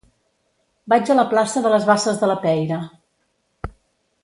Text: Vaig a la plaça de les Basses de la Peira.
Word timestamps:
Vaig 0.93 1.11
a 1.13 1.17
la 1.19 1.25
plaça 1.33 1.63
de 1.67 1.75
les 1.75 1.85
Basses 1.91 2.19
de 2.23 2.31
la 2.33 2.39
Peira. 2.47 2.81